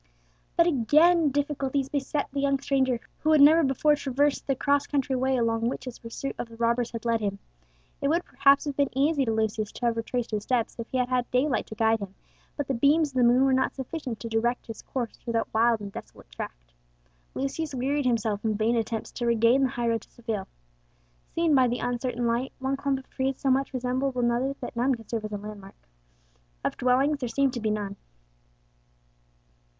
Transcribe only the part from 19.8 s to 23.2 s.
to Seville. Seen by the uncertain light, one clump of